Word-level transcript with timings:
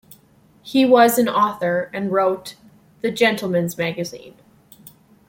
He 0.63 0.83
was 0.83 1.19
an 1.19 1.29
author 1.29 1.91
and 1.93 2.11
wrote 2.11 2.55
for 2.57 2.65
"The 3.01 3.11
Gentleman's 3.11 3.77
Magazine". 3.77 4.33